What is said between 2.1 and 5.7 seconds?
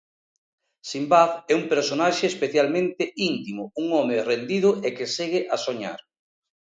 especialmente íntimo, un home rendido e que segue a